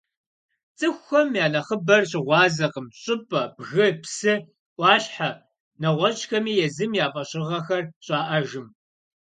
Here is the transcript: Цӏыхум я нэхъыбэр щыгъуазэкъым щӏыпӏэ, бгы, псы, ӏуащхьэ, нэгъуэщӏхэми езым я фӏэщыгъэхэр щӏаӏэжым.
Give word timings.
Цӏыхум 0.77 1.29
я 1.43 1.47
нэхъыбэр 1.53 2.01
щыгъуазэкъым 2.09 2.87
щӏыпӏэ, 3.01 3.43
бгы, 3.55 3.87
псы, 4.01 4.33
ӏуащхьэ, 4.75 5.29
нэгъуэщӏхэми 5.81 6.53
езым 6.67 6.91
я 7.05 7.07
фӏэщыгъэхэр 7.13 7.83
щӏаӏэжым. 8.05 8.67